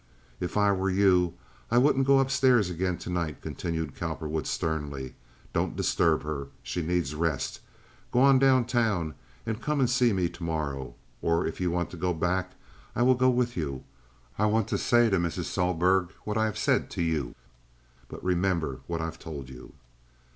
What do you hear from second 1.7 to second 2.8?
wouldn't go up stairs